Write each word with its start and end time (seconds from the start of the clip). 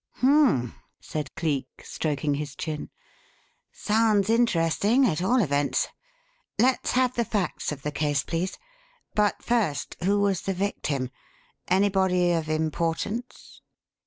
"Hum 0.13 0.47
m!" 0.47 0.75
said 0.99 1.29
Cleek, 1.35 1.83
stroking 1.83 2.33
his 2.33 2.55
chin. 2.55 2.89
"Sounds 3.71 4.31
interesting, 4.31 5.05
at 5.05 5.21
all 5.21 5.39
events. 5.39 5.89
Let's 6.57 6.93
have 6.93 7.13
the 7.13 7.23
facts 7.23 7.71
of 7.71 7.83
the 7.83 7.91
case, 7.91 8.23
please. 8.23 8.57
But 9.13 9.43
first, 9.43 9.95
who 10.03 10.19
was 10.19 10.41
the 10.41 10.55
victim? 10.55 11.11
Anybody 11.67 12.31
of 12.31 12.49
importance?" 12.49 13.61